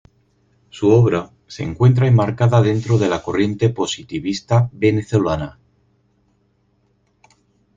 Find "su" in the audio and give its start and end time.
0.71-0.89